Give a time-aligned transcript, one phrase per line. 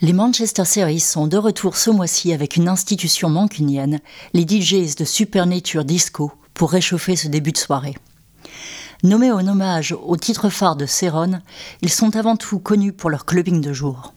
[0.00, 3.98] Les Manchester Series sont de retour ce mois-ci avec une institution mancunienne,
[4.32, 7.96] les DJs de Supernature Disco, pour réchauffer ce début de soirée.
[9.02, 11.40] Nommés en hommage au titre phare de Céron,
[11.82, 14.14] ils sont avant tout connus pour leur clubbing de jour.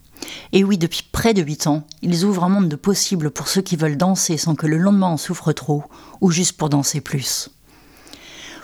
[0.51, 3.63] Et oui, depuis près de 8 ans, ils ouvrent un monde de possibles pour ceux
[3.63, 5.83] qui veulent danser sans que le lendemain en souffre trop,
[6.21, 7.49] ou juste pour danser plus.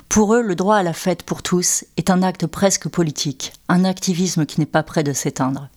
[0.07, 3.85] Pour eux, le droit à la fête pour tous est un acte presque politique, un
[3.85, 5.69] activisme qui n'est pas prêt de s'éteindre.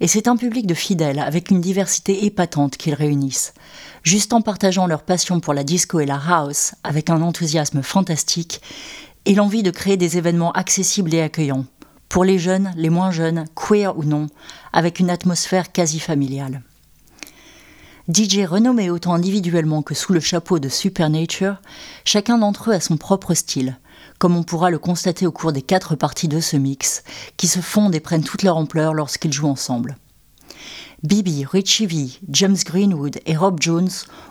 [0.00, 3.52] Et c'est un public de fidèles avec une diversité épatante qu'ils réunissent,
[4.04, 8.60] juste en partageant leur passion pour la disco et la house avec un enthousiasme fantastique
[9.24, 11.66] et l'envie de créer des événements accessibles et accueillants,
[12.08, 14.28] pour les jeunes, les moins jeunes, queer ou non,
[14.72, 16.62] avec une atmosphère quasi familiale.
[18.08, 21.56] DJ renommés autant individuellement que sous le chapeau de Supernature,
[22.06, 23.78] chacun d'entre eux a son propre style,
[24.18, 27.02] comme on pourra le constater au cours des quatre parties de ce mix,
[27.36, 29.96] qui se fondent et prennent toute leur ampleur lorsqu'ils jouent ensemble.
[31.04, 33.90] Bibi, Richie V, James Greenwood et Rob Jones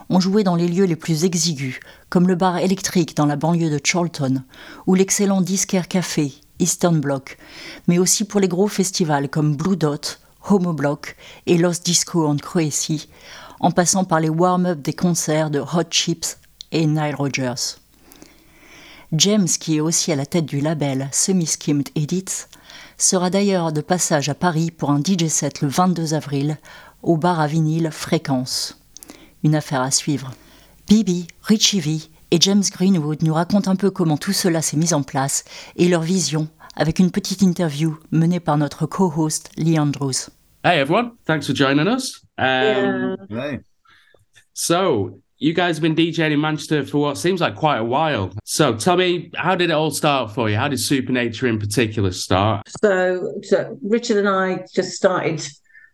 [0.09, 1.79] ont joué dans les lieux les plus exigus,
[2.09, 4.43] comme le bar électrique dans la banlieue de Charlton,
[4.85, 7.37] ou l'excellent Disquaire Café, Eastern Bloc,
[7.87, 12.35] mais aussi pour les gros festivals comme Blue Dot, Homo Block et Lost Disco en
[12.35, 13.07] Croatie,
[13.61, 16.37] en passant par les warm-up des concerts de Hot Chips
[16.73, 17.77] et Nile Rodgers.
[19.13, 22.47] James, qui est aussi à la tête du label Semi-Skimmed Edits,
[22.97, 26.57] sera d'ailleurs de passage à Paris pour un DJ set le 22 avril
[27.03, 28.81] au bar à vinyle Fréquence.
[29.43, 30.31] Une affaire à suivre.
[30.87, 31.99] Bibi, Richie V
[32.31, 35.45] et James Greenwood nous racontent un peu comment tout cela s'est mis en place
[35.77, 40.29] et leur vision avec une petite interview menée par notre co-host Lee Andrews.
[40.65, 42.21] Hey everyone, thanks for joining us.
[42.37, 43.51] Um, yeah.
[43.51, 43.59] Hey.
[44.53, 48.33] So, you guys have been DJing in Manchester for what seems like quite a while.
[48.43, 50.55] So tell me, how did it all start for you?
[50.55, 52.67] How did Supernature in particular start?
[52.81, 55.47] So, so Richard and I just started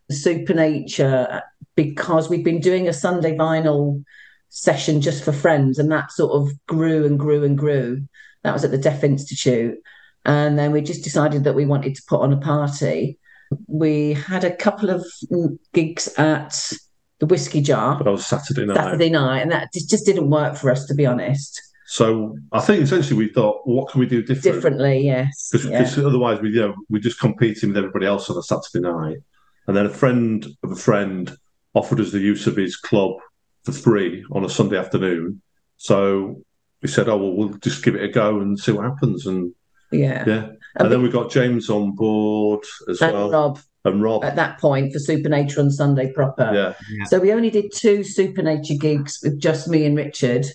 [0.09, 1.41] Supernature
[1.75, 4.03] because we've been doing a Sunday vinyl
[4.49, 8.07] session just for friends, and that sort of grew and grew and grew.
[8.43, 9.77] That was at the Deaf Institute.
[10.25, 13.17] And then we just decided that we wanted to put on a party.
[13.67, 15.05] We had a couple of
[15.73, 16.71] gigs at
[17.23, 17.95] the whiskey jar.
[17.97, 18.75] But that was Saturday night.
[18.75, 21.61] Saturday night, and that just, just didn't work for us, to be honest.
[21.87, 24.55] So I think essentially we thought, what can we do different?
[24.55, 25.49] Differently, yes.
[25.51, 26.05] Because yeah.
[26.05, 29.17] otherwise we you know we're just competing with everybody else on a Saturday night.
[29.67, 31.33] And then a friend of a friend
[31.73, 33.15] offered us the use of his club
[33.63, 35.41] for free on a Sunday afternoon.
[35.77, 36.41] So
[36.81, 39.25] we said, oh well, we'll just give it a go and see what happens.
[39.27, 39.53] And
[39.91, 40.43] yeah, yeah.
[40.43, 43.31] And, and then we got James on board as well.
[43.31, 46.49] Rob and Rob at that point for Supernature on Sunday proper.
[46.53, 46.73] Yeah.
[46.89, 47.05] yeah.
[47.05, 50.45] So we only did two Supernature gigs with just me and Richard.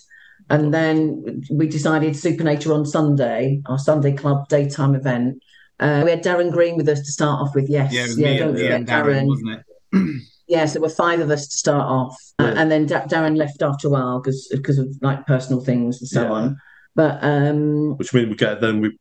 [0.49, 5.43] And then we decided Supernature on Sunday, our Sunday club daytime event.
[5.79, 7.69] Uh, we had Darren Green with us to start off with.
[7.69, 9.63] Yes, yeah, yeah, don't forget Darren, Darren, wasn't
[9.93, 10.21] it?
[10.47, 12.47] yes, there were five of us to start off, yeah.
[12.47, 16.01] uh, and then da- Darren left after a while because because of like personal things
[16.01, 16.31] and so yeah.
[16.31, 16.57] on.
[16.95, 18.97] But um, which means we get then we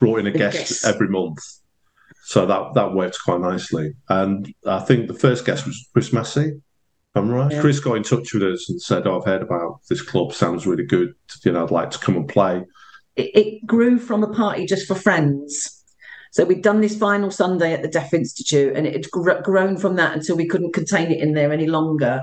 [0.00, 1.38] brought in a guest, guest every month.
[2.24, 3.94] So that that worked quite nicely.
[4.08, 6.52] And I think the first guest was Chris Massey.
[7.14, 7.50] I'm right.
[7.50, 7.60] Yeah.
[7.60, 10.32] Chris got in touch with us and said, "Oh, I've heard about this club.
[10.32, 11.14] Sounds really good.
[11.44, 12.62] You know, I'd like to come and play."
[13.16, 15.84] It, it grew from a party just for friends.
[16.30, 19.76] So we'd done this final Sunday at the Deaf Institute, and it had gr- grown
[19.76, 22.22] from that until we couldn't contain it in there any longer.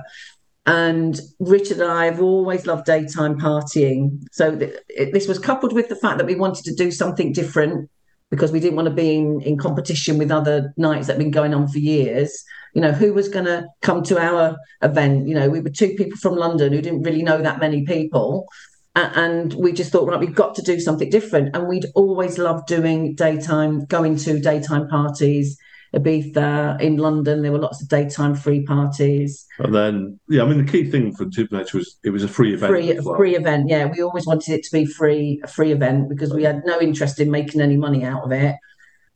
[0.66, 4.24] And Richard and I have always loved daytime partying.
[4.32, 7.32] So th- it, this was coupled with the fact that we wanted to do something
[7.34, 7.90] different
[8.30, 11.32] because we didn't want to be in, in competition with other nights that have been
[11.32, 12.44] going on for years.
[12.74, 15.28] You know, who was going to come to our event?
[15.28, 18.48] You know, we were two people from London who didn't really know that many people.
[18.96, 21.56] And we just thought, right, we've got to do something different.
[21.56, 25.58] And we'd always loved doing daytime, going to daytime parties,
[25.96, 27.42] Ibiza, in London.
[27.42, 29.46] There were lots of daytime free parties.
[29.58, 32.54] And then, yeah, I mean, the key thing for Supernature was it was a free
[32.54, 32.72] event.
[32.72, 33.16] Free, well.
[33.16, 33.86] free event, yeah.
[33.86, 37.20] We always wanted it to be free, a free event because we had no interest
[37.20, 38.56] in making any money out of it.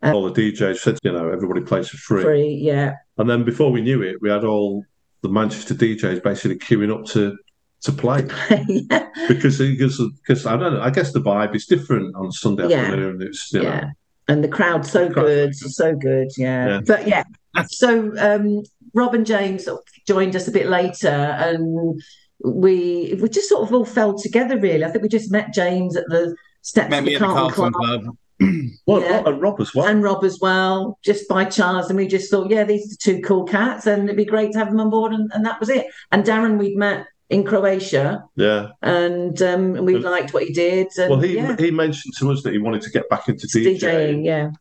[0.01, 2.23] Um, all the DJs said, you know, everybody plays for free.
[2.23, 2.95] Free, yeah.
[3.17, 4.84] And then before we knew it, we had all
[5.22, 7.37] the Manchester DJs basically queuing up to
[7.84, 8.25] to play
[8.67, 9.09] yeah.
[9.28, 10.81] because because because I don't know.
[10.81, 12.78] I guess the vibe is different on Sunday yeah.
[12.78, 13.22] afternoon.
[13.22, 13.79] It's you yeah.
[13.79, 13.91] know,
[14.28, 16.67] and the crowd so the good, so good, yeah.
[16.67, 16.81] yeah.
[16.85, 17.23] But yeah,
[17.67, 19.67] so um, Rob and James
[20.08, 22.02] joined us a bit later, and
[22.43, 24.58] we we just sort of all fell together.
[24.59, 27.73] Really, I think we just met James at the steps met of the Carlton, Carlton
[27.73, 28.02] Club.
[28.03, 28.17] Club.
[28.87, 29.23] well, yeah.
[29.25, 32.49] and Rob as well, and Rob as well, just by chance, and we just thought,
[32.49, 35.14] yeah, these are two cool cats, and it'd be great to have them on board,
[35.14, 35.85] and, and that was it.
[36.11, 38.23] And Darren, we'd met in Croatia.
[38.35, 38.70] Yeah.
[38.81, 40.87] And um, we liked what he did.
[40.97, 41.55] And, well, he yeah.
[41.58, 43.79] he mentioned to us that he wanted to get back into DJing.
[43.79, 44.52] DJing, yeah.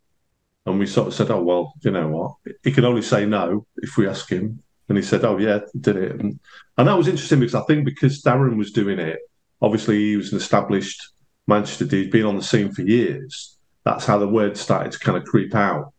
[0.65, 2.55] And we sort of said, oh, well, you know what?
[2.63, 4.63] He can only say no if we ask him.
[4.89, 6.21] And he said, oh, yeah, did it.
[6.21, 6.39] And,
[6.79, 9.19] and that was interesting because I think because Darren was doing it,
[9.61, 11.13] obviously he was an established
[11.47, 13.57] Manchester he'd been on the scene for years.
[13.85, 15.93] That's how the word started to kind of creep out.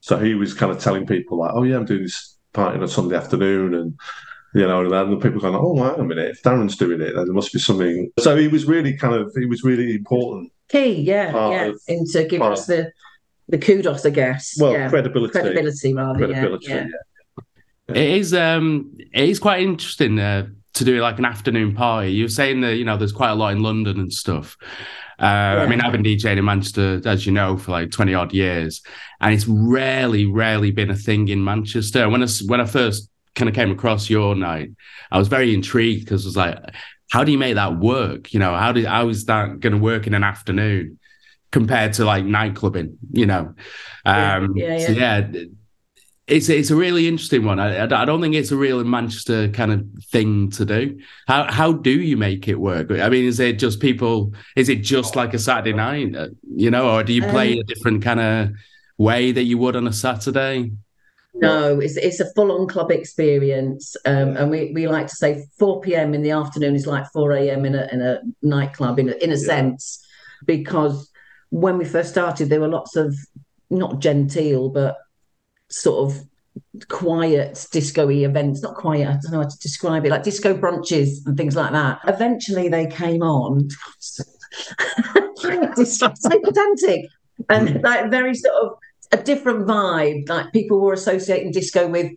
[0.00, 2.84] So he was kind of telling people like, oh, yeah, I'm doing this party on
[2.84, 3.74] a Sunday afternoon.
[3.74, 3.98] And
[4.54, 7.14] you know, and then the people going, oh, wait a minute, if Darren's doing it,
[7.14, 8.10] then there must be something.
[8.18, 10.52] So he was really kind of, he was really important.
[10.68, 12.92] Key, yeah, yeah, of, into giving us the
[13.48, 14.56] the kudos, I guess.
[14.60, 14.90] Well, yeah.
[14.90, 16.18] credibility, credibility, rather.
[16.18, 16.86] Credibility, yeah.
[16.86, 17.94] yeah.
[17.94, 22.12] It is, um, it is quite interesting uh, to do like an afternoon party.
[22.12, 24.56] You're saying that you know there's quite a lot in London and stuff.
[25.18, 25.62] Uh, yeah.
[25.62, 28.82] I mean, I've been DJing in Manchester, as you know, for like 20 odd years,
[29.20, 32.08] and it's rarely, rarely been a thing in Manchester.
[32.08, 34.70] When I, when I first kind of came across your night,
[35.10, 36.58] I was very intrigued because it was like,
[37.10, 38.34] how do you make that work?
[38.34, 40.98] You know, how do how is that going to work in an afternoon
[41.50, 42.96] compared to like nightclubbing?
[43.12, 43.54] You know,
[44.04, 45.30] um, yeah, yeah, so yeah.
[46.26, 47.58] It's it's a really interesting one.
[47.58, 51.00] I, I don't think it's a real Manchester kind of thing to do.
[51.26, 52.90] How how do you make it work?
[52.90, 54.34] I mean, is it just people?
[54.54, 56.14] Is it just like a Saturday night?
[56.14, 58.50] Uh, you know, or do you play um, a different kind of
[58.98, 60.72] way that you would on a Saturday?
[61.40, 65.44] No, it's it's a full on club experience, um, and we, we like to say
[65.58, 66.14] four p.m.
[66.14, 67.64] in the afternoon is like four a.m.
[67.64, 69.46] in a in a nightclub in a, in a yeah.
[69.46, 70.04] sense,
[70.46, 71.10] because
[71.50, 73.14] when we first started, there were lots of
[73.70, 74.96] not genteel but
[75.68, 76.20] sort of
[76.88, 81.24] quiet disco events not quiet i don't know how to describe it like disco brunches
[81.26, 83.68] and things like that eventually they came on
[84.00, 84.24] so
[86.42, 87.06] pedantic
[87.48, 88.72] and like very sort of
[89.12, 90.28] a different vibe.
[90.28, 92.12] Like people were associating disco with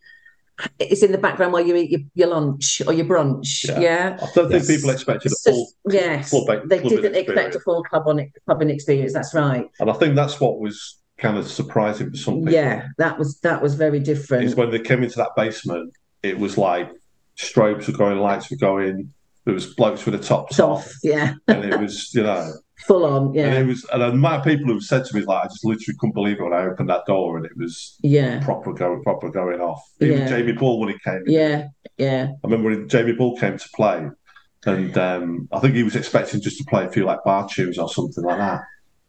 [0.79, 3.67] it's in the background while you eat your, your lunch or your brunch.
[3.67, 4.17] Yeah, yeah?
[4.21, 4.67] I don't yes.
[4.67, 5.71] think people expected a full.
[5.89, 9.13] yes, full they didn't expect a full club on clubbing experience.
[9.13, 9.69] That's right.
[9.79, 12.53] And I think that's what was kind of surprising for some people.
[12.53, 14.45] Yeah, that was that was very different.
[14.45, 15.93] Is when they came into that basement,
[16.23, 16.91] it was like
[17.37, 19.13] strobes were going, lights were going.
[19.45, 22.53] There was blokes with the tops off, off yeah, and it was you know
[22.87, 23.47] full on, yeah.
[23.47, 25.65] And it was, and the amount of people who said to me, like, I just
[25.65, 29.03] literally couldn't believe it when I opened that door, and it was yeah proper going,
[29.03, 29.83] proper going off.
[29.99, 30.27] Even yeah.
[30.27, 31.67] Jamie Bull when he came, in, yeah,
[31.97, 32.31] yeah.
[32.43, 34.07] I remember when Jamie Bull came to play,
[34.65, 37.77] and um, I think he was expecting just to play a few like bar tunes
[37.77, 38.61] or something like that.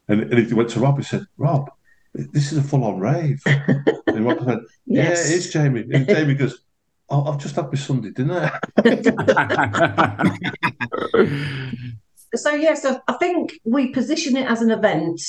[0.09, 1.71] And, and he went to Rob, he said, Rob,
[2.15, 3.43] this is a full on rave.
[3.47, 5.31] and Rob went, Yeah, yes.
[5.31, 5.87] it is, Jamie.
[5.93, 6.61] And Jamie goes,
[7.09, 8.51] oh, I've just had my Sunday dinner.
[12.35, 15.21] so yeah, so I think we position it as an event.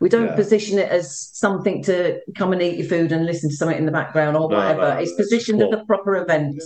[0.00, 0.36] We don't yeah.
[0.36, 3.86] position it as something to come and eat your food and listen to something in
[3.86, 4.94] the background or no, whatever.
[4.94, 6.62] No, it's positioned as a proper event,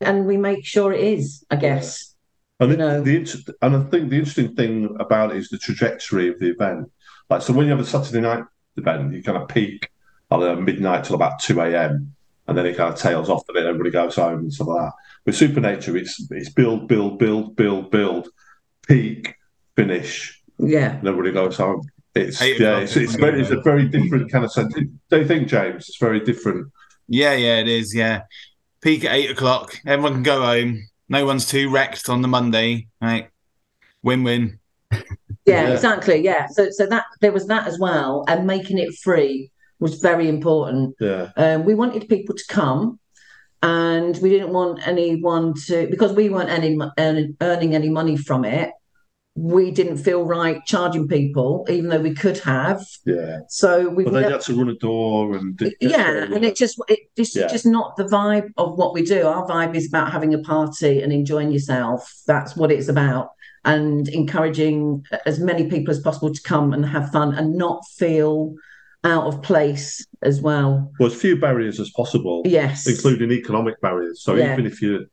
[0.00, 0.10] yeah.
[0.10, 1.44] and we make sure it is.
[1.50, 2.14] I guess.
[2.60, 6.40] And, the, the, and I think the interesting thing about it is the trajectory of
[6.40, 6.90] the event.
[7.30, 8.44] Like, so when you have a Saturday night
[8.76, 9.90] event, you kind of peak
[10.30, 12.14] at uh, midnight till about 2 a.m.
[12.46, 14.86] and then it kind of tails off, and then everybody goes home and stuff like
[14.86, 14.92] that.
[15.24, 18.28] With Supernature, it's it's build, build, build, build, build,
[18.88, 19.34] peak,
[19.76, 20.42] finish.
[20.58, 20.98] Yeah.
[21.02, 21.82] Nobody goes home.
[22.14, 24.74] It's yeah, it's, it's, very, it's a very different kind of sense.
[24.74, 25.88] Don't you think, James?
[25.88, 26.72] It's very different.
[27.06, 27.94] Yeah, yeah, it is.
[27.94, 28.22] Yeah,
[28.80, 29.78] peak at eight o'clock.
[29.86, 30.88] Everyone can go home.
[31.08, 32.88] No one's too wrecked on the Monday.
[33.00, 33.28] Right,
[34.02, 34.58] win-win.
[34.90, 34.98] Yeah,
[35.44, 36.16] yeah, exactly.
[36.16, 40.28] Yeah, so so that there was that as well, and making it free was very
[40.28, 40.96] important.
[40.98, 42.98] Yeah, um, we wanted people to come
[43.62, 48.44] and we didn't want anyone to because we weren't any earning, earning any money from
[48.44, 48.70] it
[49.38, 54.12] we didn't feel right charging people even though we could have yeah so we but
[54.12, 57.46] they had to run a door and yeah and it just it just yeah.
[57.46, 61.00] just not the vibe of what we do our vibe is about having a party
[61.00, 63.30] and enjoying yourself that's what it's about
[63.64, 68.54] and encouraging as many people as possible to come and have fun and not feel
[69.04, 70.90] out of place as well.
[70.98, 72.42] Well, as few barriers as possible.
[72.44, 72.86] Yes.
[72.86, 74.22] Including economic barriers.
[74.22, 74.52] So yeah.
[74.52, 75.06] even if you,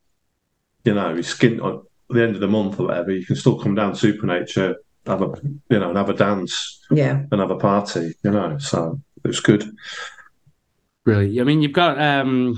[0.83, 3.59] you know, skint at uh, the end of the month or whatever, you can still
[3.59, 5.31] come down to Supernature, have a,
[5.69, 6.81] you know, and have a dance.
[6.91, 7.23] Yeah.
[7.31, 8.57] And have a party, you know.
[8.57, 9.65] So it was good.
[11.05, 11.39] Really?
[11.39, 12.57] I mean, you've got, um,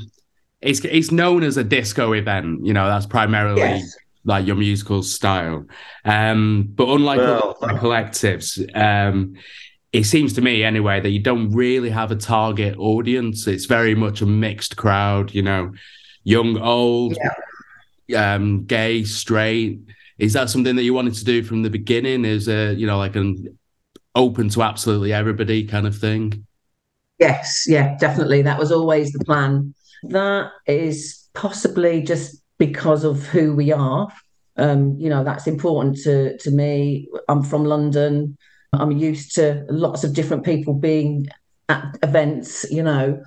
[0.61, 3.61] it's, it's known as a disco event, you know, that's primarily.
[3.61, 3.95] Yes
[4.27, 5.65] like your musical style.
[6.05, 9.35] Um, but unlike well, collectives, um,
[9.93, 13.47] it seems to me anyway that you don't really have a target audience.
[13.47, 15.71] It's very much a mixed crowd, you know,
[16.23, 17.33] young, old, yeah.
[18.15, 19.81] Um, gay, straight.
[20.17, 22.25] Is that something that you wanted to do from the beginning?
[22.25, 23.57] Is it, you know, like an
[24.15, 26.45] open to absolutely everybody kind of thing?
[27.19, 28.41] Yes, yeah, definitely.
[28.41, 29.73] That was always the plan.
[30.03, 34.07] That is possibly just because of who we are.
[34.57, 37.07] Um, you know, that's important to to me.
[37.29, 38.37] I'm from London.
[38.73, 41.27] I'm used to lots of different people being
[41.69, 43.21] at events, you know.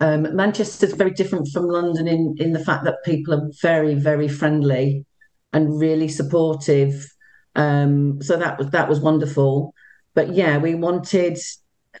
[0.00, 4.28] Um, Manchester's very different from London in in the fact that people are very very
[4.28, 5.04] friendly
[5.52, 7.06] and really supportive.
[7.54, 9.74] Um, so that was that was wonderful.
[10.14, 11.38] But yeah, we wanted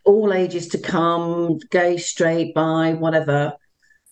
[0.04, 3.54] all ages to come, gay, straight, bi, whatever.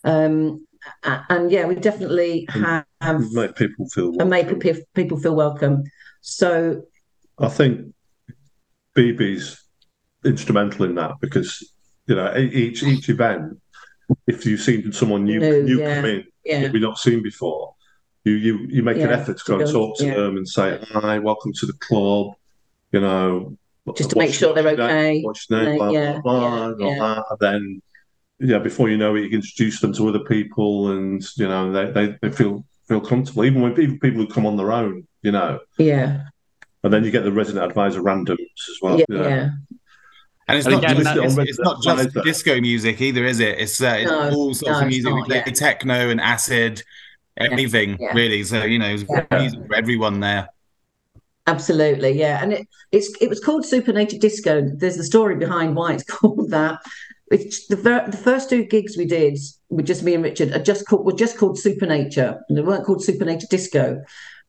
[0.04, 0.66] Um,
[1.02, 2.84] and yeah, we definitely have
[3.32, 4.20] make people feel welcome.
[4.20, 5.84] and make people feel welcome.
[6.20, 6.82] So
[7.38, 7.92] I think
[8.96, 9.62] BB's
[10.24, 11.72] instrumental in that because
[12.06, 13.60] you know each each event,
[14.26, 16.60] if you've seen someone new New, new yeah, come in yeah.
[16.62, 17.74] that we've not seen before,
[18.24, 20.14] you you you make an effort to go and talk to yeah.
[20.14, 22.34] them and say hi, welcome to the club,
[22.92, 23.56] you know,
[23.96, 25.22] Just to make sure they're what's your name- okay.
[25.22, 25.78] What's your name?
[25.78, 27.22] Like, Blah yeah, blah blah, yeah, and yeah.
[27.30, 27.82] and then.
[28.38, 31.72] Yeah, before you know it, you can introduce them to other people, and you know
[31.72, 33.46] they, they, they feel feel comfortable.
[33.46, 36.24] Even when even people who come on their own, you know, yeah,
[36.82, 38.36] and then you get the resident advisor randoms
[38.68, 38.98] as well.
[38.98, 39.28] yeah, you know.
[39.28, 39.48] yeah.
[40.48, 43.58] And it's And not, again, just, it's, it's not just disco music either, is it?
[43.58, 45.12] It's, uh, it's No, all sorts no, of it's music.
[45.12, 45.52] We play yeah.
[45.52, 46.82] techno and acid,
[47.38, 48.12] anything yeah.
[48.14, 48.44] really.
[48.44, 49.26] So you know, it's Yeah.
[49.38, 50.48] music for everyone there.
[51.48, 52.42] Absolutely, yeah.
[52.42, 54.68] And it it's it was called Supernature Disco.
[54.76, 56.80] There's the story behind why it's called that.
[57.30, 59.38] It's the ver- the first two gigs we did
[59.68, 62.40] with just me and Richard are just called were just called Supernature.
[62.48, 64.02] And they weren't called Supernature Disco.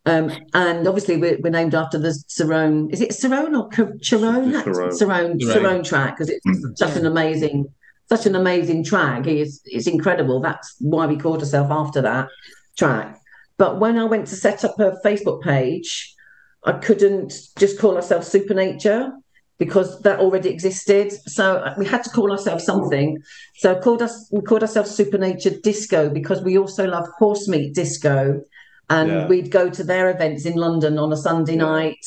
[0.08, 2.92] Um, and obviously we're, we're named after the Cerrone.
[2.94, 4.54] Is it Cerrone or Ch- Cerrone?
[4.54, 5.02] It's Cerrone.
[5.02, 5.54] Cerrone, Cerrone.
[5.54, 7.68] Cerrone track because it's such an amazing,
[8.08, 9.28] such an amazing track.
[9.28, 10.40] It's it's incredible.
[10.40, 12.30] That's why we called ourselves after that
[12.78, 13.20] track.
[13.58, 16.16] But when I went to set up a Facebook page,
[16.64, 19.12] I couldn't just call ourselves Supernature
[19.58, 21.12] because that already existed.
[21.28, 23.18] So we had to call ourselves something.
[23.56, 28.42] So called us we called ourselves Supernature Disco because we also love horse meat disco,
[28.90, 29.28] and Yeah.
[29.28, 31.64] we'd go to their events in London on a Sunday Yeah.
[31.64, 32.06] night,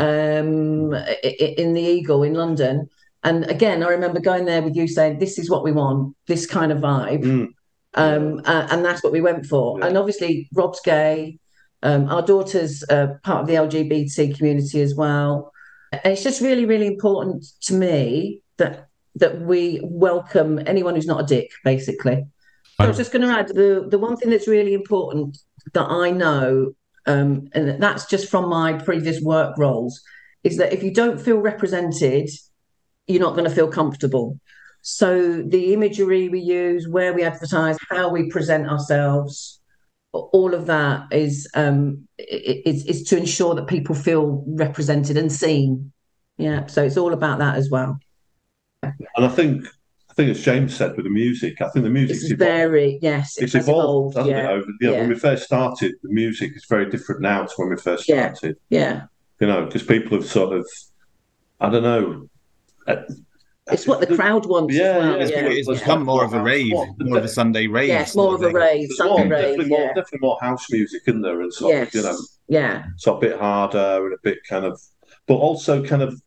[0.00, 2.88] um, i- i- in the Eagle in London.
[3.24, 6.14] And again, I remember going there with you saying, "This is what we want.
[6.26, 7.48] This kind of vibe." Mm.
[7.94, 9.78] um, uh, and that's what we went for.
[9.78, 9.86] Yeah.
[9.86, 11.38] And obviously, Rob's gay.
[11.82, 15.50] Um, our daughter's uh, part of the LGBT community as well.
[15.92, 21.22] And it's just really, really important to me that that we welcome anyone who's not
[21.22, 22.26] a dick, basically.
[22.76, 25.38] So I was just going to add the the one thing that's really important
[25.74, 26.72] that I know,
[27.06, 30.00] um, and that's just from my previous work roles,
[30.44, 32.28] is that if you don't feel represented,
[33.06, 34.38] you're not going to feel comfortable.
[34.82, 39.60] So the imagery we use, where we advertise, how we present ourselves,
[40.12, 45.92] all of that is um, is is to ensure that people feel represented and seen.
[46.38, 47.98] Yeah, so it's all about that as well.
[48.82, 49.66] And I think
[50.18, 53.52] think as James said with the music, I think the music is very yes, it's
[53.52, 54.50] has evolved, hasn't yeah, it?
[54.50, 55.00] Over, you know, yeah.
[55.00, 58.56] when we first started, the music is very different now to when we first started.
[58.68, 58.80] yeah.
[58.80, 59.02] yeah.
[59.40, 60.66] You know, because people have sort of,
[61.60, 62.28] I don't know.
[62.88, 63.02] uh,
[63.70, 64.74] It's what the crowd wants.
[64.74, 65.16] Yeah, as well.
[65.16, 65.74] yeah, It's, yeah, it's yeah.
[65.78, 67.88] become more of a rave, What- more of a Sunday rave.
[67.88, 69.30] Yes, more of a rave, There's more, rave.
[69.30, 72.84] definitely more, definitely more house music in there, and sort Yes, of, you know, yeah,
[72.96, 74.80] so a bit harder and a bit kind of,
[75.28, 76.20] but also kind of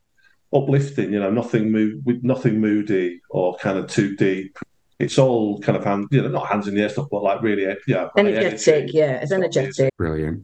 [0.53, 1.13] uplifting.
[1.13, 4.58] You know, nothing mo- with nothing moody or kind of too deep.
[5.00, 7.41] It's all kind of hands, you know, not hands in the air stuff, but like
[7.41, 8.93] really, yeah, high energetic.
[8.93, 9.91] Yeah, it's energetic.
[9.98, 10.43] Brilliant.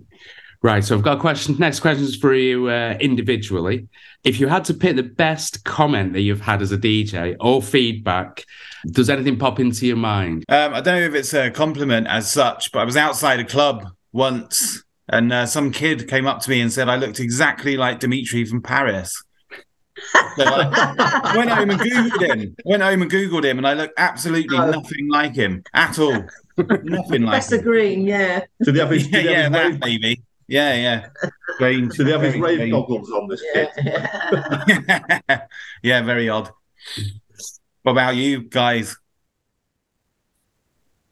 [0.64, 1.56] Right, so I've got a question.
[1.60, 3.88] Next question is for you uh, individually.
[4.24, 7.62] If you had to pick the best comment that you've had as a DJ or
[7.62, 8.44] feedback,
[8.88, 10.44] does anything pop into your mind?
[10.50, 13.46] Um, I don't know if it's a compliment as such, but I was outside a
[13.46, 17.78] club once and uh, some kid came up to me and said I looked exactly
[17.78, 19.24] like Dimitri from Paris.
[20.38, 22.56] So I went home and Googled him.
[22.66, 24.70] Went home and Googled him, and I looked absolutely Oh.
[24.72, 26.24] nothing like him at all.
[26.58, 27.64] nothing like Professor him.
[27.64, 28.02] Green.
[28.06, 28.42] Yeah.
[28.64, 30.22] Did he have his, Yeah, did he yeah, have his that rave, maybe.
[30.48, 31.08] Yeah, yeah.
[31.56, 31.98] Strange.
[31.98, 32.72] did he have his Very rave strange.
[32.72, 33.70] goggles on this kid?
[33.84, 35.42] yeah.
[35.84, 36.50] yeah, very odd.
[37.84, 38.96] What about you guys?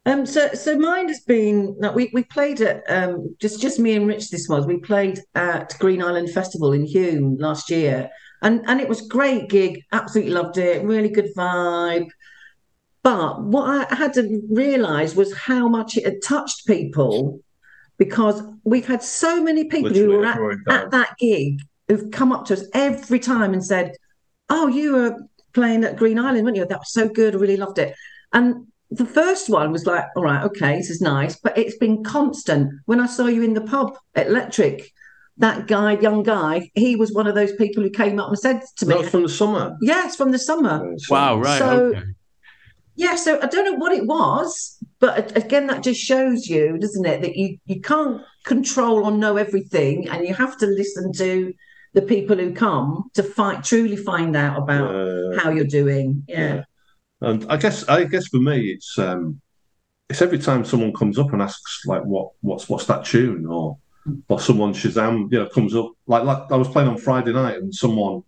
[0.07, 1.75] Um, so, so mine has been.
[1.79, 4.29] No, we we played at um, just just me and Rich.
[4.29, 8.09] This was we played at Green Island Festival in Hulme last year,
[8.41, 9.81] and and it was great gig.
[9.91, 10.83] Absolutely loved it.
[10.83, 12.09] Really good vibe.
[13.03, 17.39] But what I had to realise was how much it had touched people,
[17.97, 20.39] because we've had so many people who were at,
[20.69, 23.95] at that gig who've come up to us every time and said,
[24.49, 25.15] "Oh, you were
[25.53, 26.65] playing at Green Island, weren't you?
[26.65, 27.35] That was so good.
[27.35, 27.95] I really loved it."
[28.33, 32.03] And the first one was like, "All right, okay, this is nice," but it's been
[32.03, 32.71] constant.
[32.85, 34.91] When I saw you in the pub at Electric,
[35.37, 38.61] that guy, young guy, he was one of those people who came up and said
[38.77, 39.75] to me, Not from the summer.
[39.81, 41.59] "Yes, from the summer." Wow, right.
[41.59, 42.03] So- okay.
[42.97, 47.05] Yeah, so I don't know what it was, but again, that just shows you, doesn't
[47.05, 51.53] it, that you you can't control or know everything, and you have to listen to
[51.93, 56.23] the people who come to fight truly find out about uh, how you're doing.
[56.27, 56.55] Yeah.
[56.55, 56.63] yeah.
[57.21, 59.41] And I guess I guess for me it's um
[60.09, 63.77] it's every time someone comes up and asks like what what's what's that tune or
[64.29, 67.57] or someone Shazam you know comes up like like I was playing on Friday night
[67.57, 68.23] and someone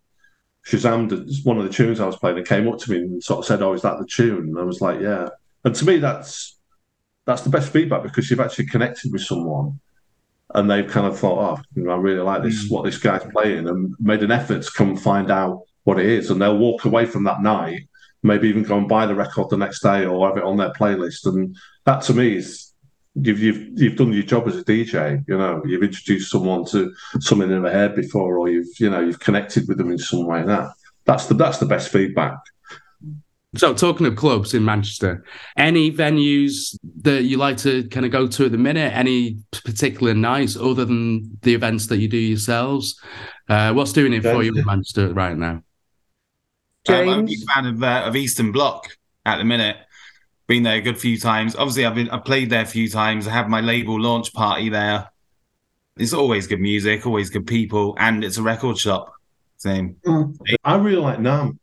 [0.68, 3.40] Shazammed one of the tunes I was playing and came up to me and sort
[3.40, 5.30] of said, "Oh, is that the tune?" And I was like, "Yeah."
[5.64, 6.58] And to me, that's
[7.26, 9.80] that's the best feedback because you've actually connected with someone
[10.56, 12.72] and they've kind of thought, oh, you know, I really like this, mm.
[12.72, 16.32] what this guy's playing, and made an effort to come find out what it is.
[16.32, 17.82] And they'll walk away from that night,
[18.24, 20.72] maybe even go and buy the record the next day or have it on their
[20.72, 21.26] playlist.
[21.26, 21.56] And
[21.86, 22.67] that to me is
[23.22, 25.24] you've you've you've done your job as a DJ.
[25.28, 29.00] You know, you've introduced someone to something they never heard before, or you've you know
[29.00, 30.44] you've connected with them in some way.
[30.44, 30.72] That
[31.06, 32.38] that's the that's the best feedback.
[33.56, 35.24] So, talking of clubs in Manchester,
[35.56, 38.94] any venues that you like to kind of go to at the minute?
[38.94, 43.00] Any particular nights other than the events that you do yourselves?
[43.48, 45.64] Uh, what's doing it for you in Manchester right now?
[46.90, 48.88] Um, I'm a big fan of, uh, of Eastern Bloc
[49.26, 49.78] at the minute.
[50.48, 51.56] Been there a good few times.
[51.56, 53.28] Obviously, I've been I've played there a few times.
[53.28, 55.10] I have my label launch party there.
[55.98, 59.12] It's always good music, always good people, and it's a record shop.
[59.58, 59.98] Same.
[60.64, 61.58] I really like NAMM.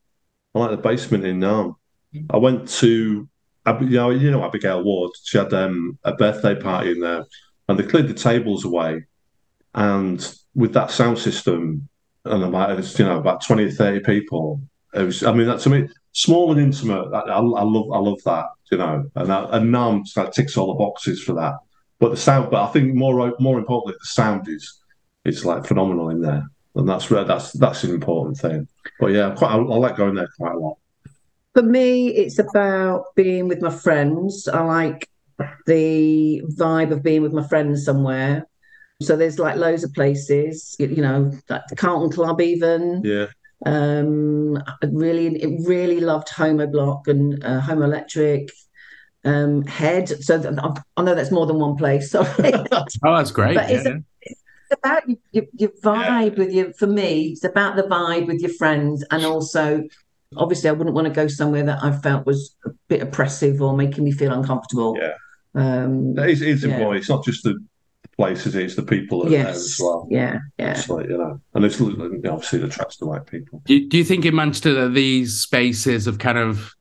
[0.55, 1.77] I like the basement in NAMM.
[2.31, 3.29] I went to,
[3.67, 5.13] you know, you know Abigail Ward.
[5.23, 7.25] She had um, a birthday party in there,
[7.69, 9.05] and they cleared the tables away.
[9.75, 11.89] And with that sound system,
[12.25, 14.61] and about you know about 20 30 people,
[14.95, 15.23] it was.
[15.23, 17.13] I mean, that to me, small and intimate.
[17.13, 18.47] I, I, I love, I love that.
[18.71, 21.55] You know, and that, and NAMM that ticks all the boxes for that.
[21.99, 24.81] But the sound, but I think more more importantly, the sound is
[25.25, 26.45] it's like phenomenal in there
[26.75, 28.69] and that's where that's that's an important thing.
[28.99, 30.79] But yeah, quite I, I like going there quite a lot.
[31.55, 34.49] For me, it's about being with my friends.
[34.49, 35.09] I like
[35.67, 38.47] the vibe of being with my friends somewhere.
[39.03, 43.03] So there's like loads of places, you, know, like Carlton Club, even.
[43.05, 43.27] Yeah.
[43.67, 48.51] Um, I really, it really loved Homobloc and uh, Homoelectric.
[49.27, 50.23] Um, Head.
[50.23, 50.55] So th-
[50.99, 52.11] I know that's more than one place.
[52.13, 52.53] Sorry.
[52.53, 53.55] oh, that's great.
[53.55, 53.77] But yeah.
[53.77, 54.05] it's, a,
[54.75, 56.45] about your, your, vibe yeah.
[56.45, 59.83] with your for me it's about the vibe with your friends and also
[60.37, 63.77] obviously i wouldn't want to go somewhere that i felt was a bit oppressive or
[63.77, 65.15] making me feel uncomfortable yeah
[65.55, 66.71] um it's, it's yeah.
[66.71, 67.59] important it's not just the
[68.17, 69.45] places it's the people that yes.
[69.45, 73.07] there as well yeah yeah it's like you know and it's obviously it attracts the
[73.07, 76.75] right people do you, do you think in manchester that these spaces have kind of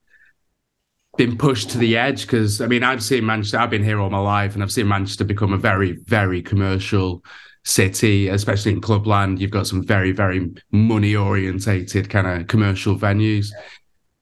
[1.18, 4.10] been pushed to the edge because I mean I've seen Manchester I've been here all
[4.10, 7.24] my life and I've seen Manchester become a very very commercial
[7.64, 9.40] city, especially in clubland.
[9.40, 13.48] You've got some very, very money orientated kind of commercial venues.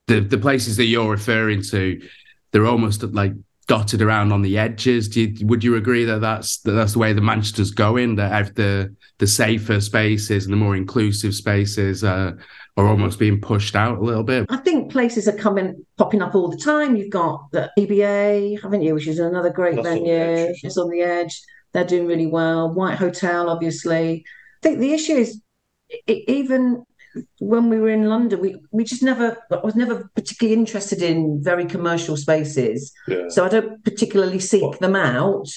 [0.07, 2.01] The the places that you're referring to,
[2.51, 3.33] they're almost like
[3.67, 5.07] dotted around on the edges.
[5.07, 8.15] Do you, would you agree that that's that that's the way the Manchester's going?
[8.15, 12.33] That the the safer spaces and the more inclusive spaces uh,
[12.77, 14.45] are almost being pushed out a little bit.
[14.49, 16.95] I think places are coming popping up all the time.
[16.95, 20.53] You've got the EBA, haven't you, which is another great that's venue.
[20.63, 21.41] it's on the edge.
[21.73, 22.73] They're doing really well.
[22.73, 24.25] White Hotel, obviously.
[24.25, 25.41] I think the issue is
[25.89, 26.83] it, even
[27.39, 31.43] when we were in London, we, we just never I was never particularly interested in
[31.43, 32.91] very commercial spaces.
[33.07, 33.29] Yeah.
[33.29, 35.49] So I don't particularly seek well, them out.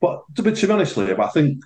[0.00, 1.62] But to be, to be honest, Liam, I think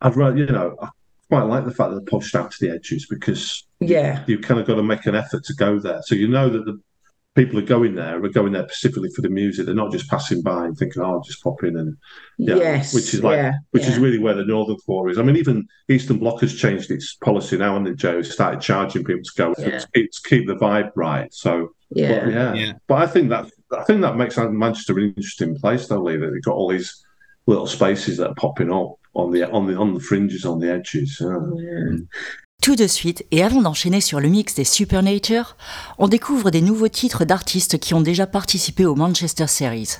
[0.00, 0.88] I'd rather you know I
[1.28, 4.44] quite like the fact that they're pushed out to the edges because yeah, you, have
[4.44, 6.00] kind of got to make an effort to go there.
[6.02, 6.80] So you know that the
[7.38, 9.64] people are going there are going there specifically for the music.
[9.64, 11.96] They're not just passing by and thinking, "Oh, I'll just pop in and
[12.36, 13.90] yeah." Yes, which is like, yeah, which yeah.
[13.90, 15.18] is really where the northern quarter is.
[15.18, 19.04] I mean, even Eastern Bloc has changed its policy now, and the Joe started charging
[19.04, 19.78] people to go yeah.
[19.78, 21.32] to, keep, to keep the vibe right.
[21.32, 22.24] So yeah.
[22.24, 22.72] But, yeah, yeah.
[22.88, 26.16] But I think that I think that makes Manchester an interesting place, though, Lee.
[26.16, 27.04] That they've got all these
[27.46, 30.72] little spaces that are popping up on the on the on the fringes, on the
[30.72, 31.18] edges.
[31.20, 31.98] Yeah.
[32.60, 35.56] Tout de suite, et avant d'enchaîner sur le mix des Supernature,
[35.96, 39.98] on découvre des nouveaux titres d'artistes qui ont déjà participé au Manchester Series.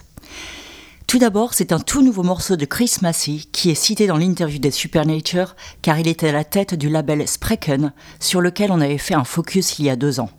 [1.07, 4.59] Tout d'abord, c'est un tout nouveau morceau de Chris Massey qui est cité dans l'interview
[4.59, 8.99] des Supernature car il était à la tête du label Sprecken sur lequel on avait
[8.99, 10.31] fait un focus il y a deux ans.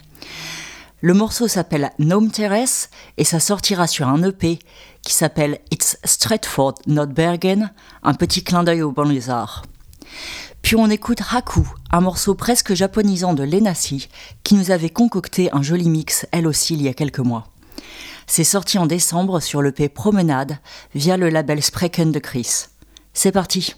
[1.01, 4.59] Le morceau s'appelle Gnome Terrace et ça sortira sur un EP
[5.01, 7.71] qui s'appelle It's Stratford, Not Bergen,
[8.03, 9.63] un petit clin d'œil au banlieusard.
[10.61, 14.09] Puis on écoute Haku, un morceau presque japonisant de Lenasi,
[14.43, 17.47] qui nous avait concocté un joli mix elle aussi il y a quelques mois.
[18.27, 20.59] C'est sorti en décembre sur le P Promenade
[20.93, 22.65] via le label Sprecken de Chris.
[23.13, 23.75] C'est parti!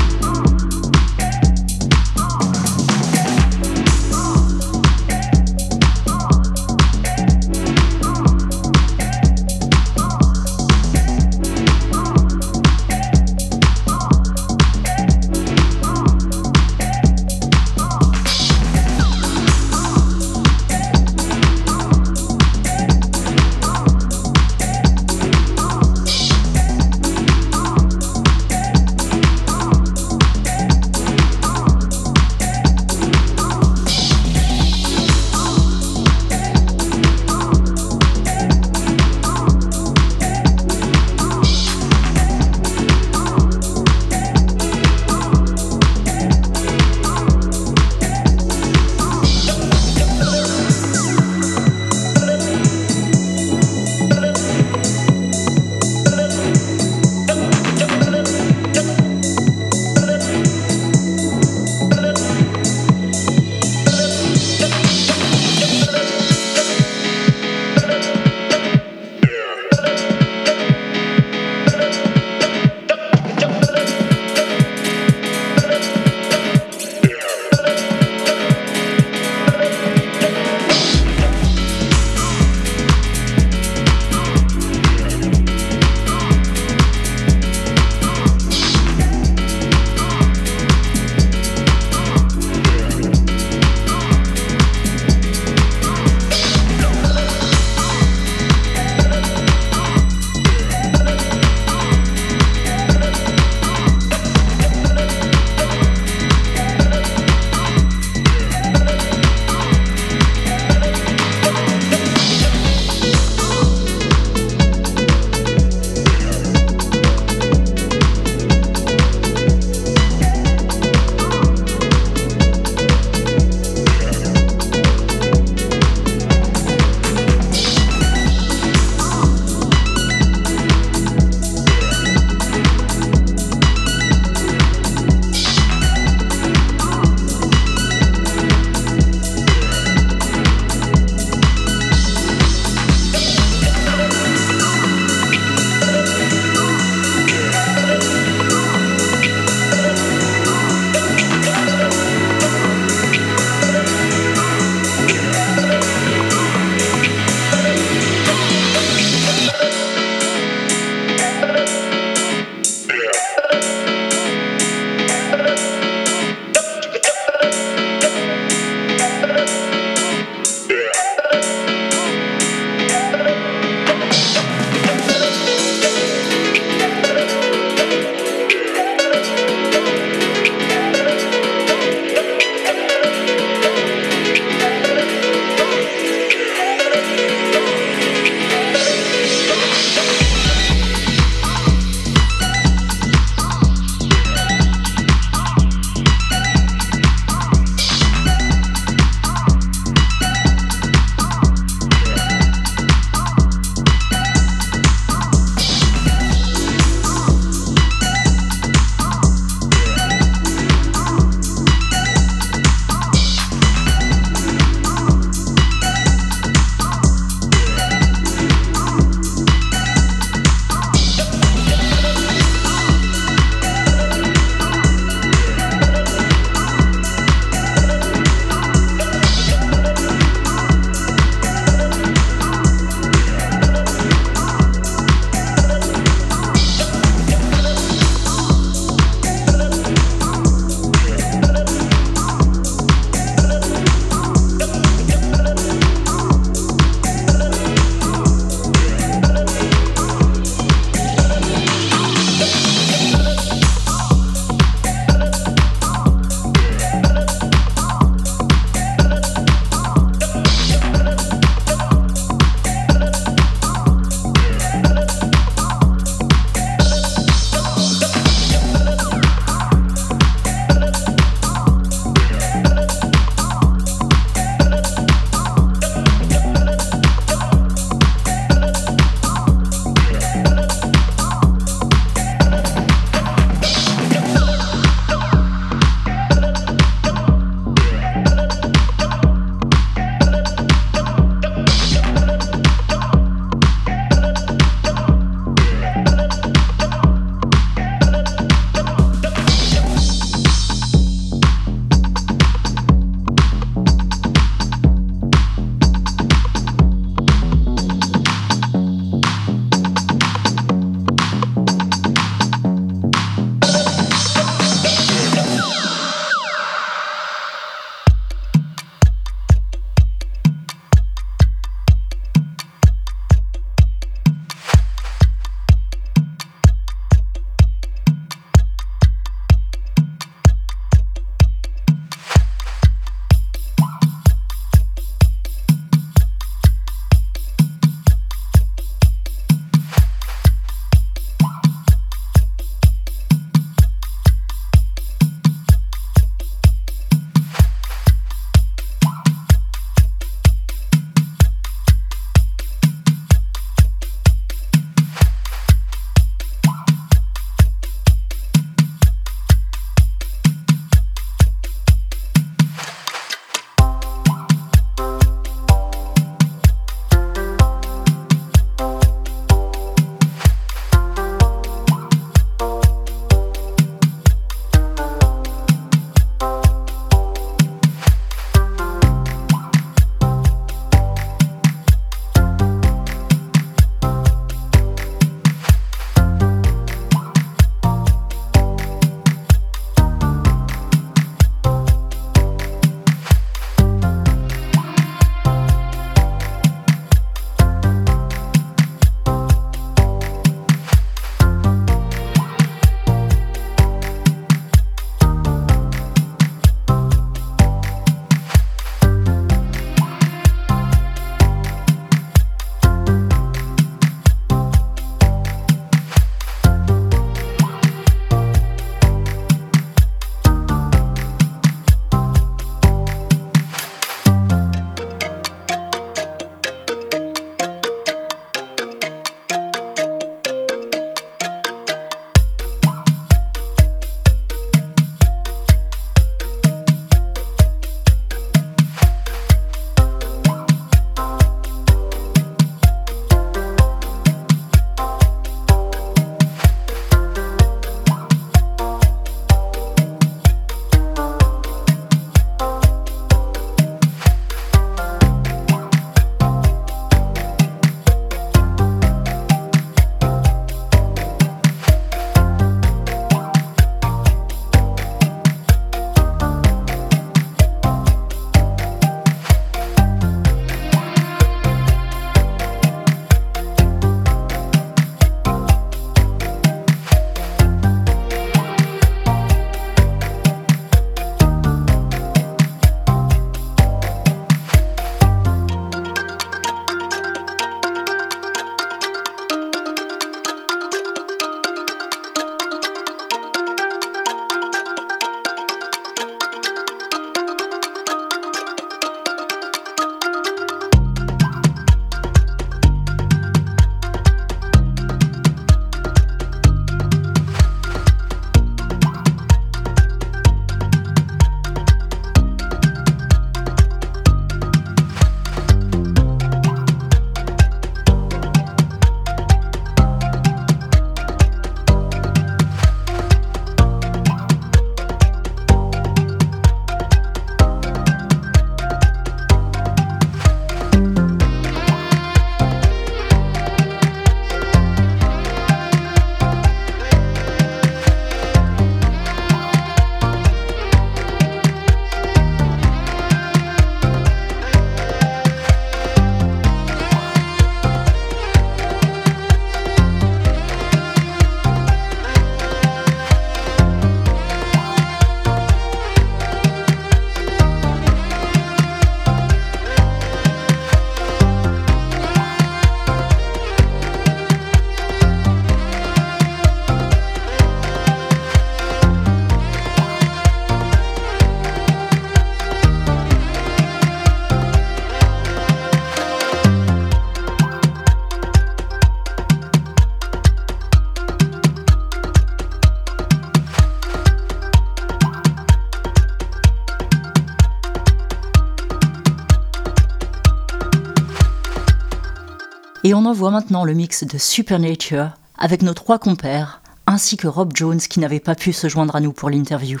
[593.14, 597.70] Et on envoie maintenant le mix de Supernature avec nos trois compères, ainsi que Rob
[597.72, 600.00] Jones qui n'avait pas pu se joindre à nous pour l'interview.